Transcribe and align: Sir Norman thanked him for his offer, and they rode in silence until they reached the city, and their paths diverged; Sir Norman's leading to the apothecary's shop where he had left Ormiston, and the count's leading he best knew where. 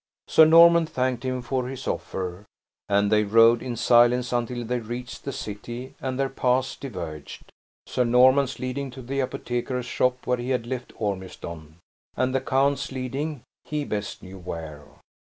Sir 0.27 0.45
Norman 0.45 0.87
thanked 0.87 1.21
him 1.23 1.43
for 1.43 1.67
his 1.67 1.87
offer, 1.87 2.43
and 2.89 3.11
they 3.11 3.23
rode 3.23 3.61
in 3.61 3.75
silence 3.75 4.33
until 4.33 4.65
they 4.65 4.79
reached 4.79 5.23
the 5.25 5.31
city, 5.31 5.93
and 6.01 6.19
their 6.19 6.27
paths 6.27 6.75
diverged; 6.75 7.51
Sir 7.85 8.03
Norman's 8.03 8.57
leading 8.57 8.89
to 8.89 9.03
the 9.03 9.19
apothecary's 9.19 9.85
shop 9.85 10.25
where 10.25 10.37
he 10.39 10.49
had 10.49 10.65
left 10.65 10.91
Ormiston, 10.99 11.77
and 12.17 12.33
the 12.33 12.41
count's 12.41 12.91
leading 12.91 13.43
he 13.65 13.85
best 13.85 14.23
knew 14.23 14.39
where. 14.39 14.85